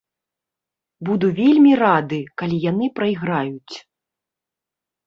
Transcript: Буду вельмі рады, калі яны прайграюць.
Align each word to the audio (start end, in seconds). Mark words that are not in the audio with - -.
Буду 1.09 1.27
вельмі 1.41 1.73
рады, 1.83 2.19
калі 2.43 2.57
яны 2.69 2.85
прайграюць. 2.97 3.75